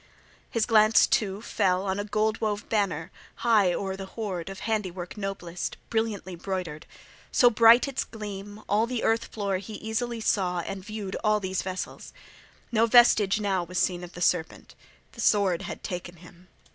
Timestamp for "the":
3.95-4.07, 8.87-9.03, 14.13-14.21, 15.11-15.21